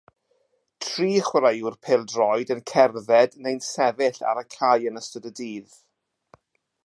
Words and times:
Tri 0.85 1.09
chwaraewr 1.27 1.75
pêl-droed 1.83 2.53
yn 2.55 2.63
cerdded 2.71 3.37
neu'n 3.43 3.63
sefyll 3.67 4.21
ar 4.31 4.41
y 4.43 4.45
cae 4.57 4.91
yn 4.93 5.01
ystod 5.03 5.29
y 5.31 5.35
dydd. 5.41 5.79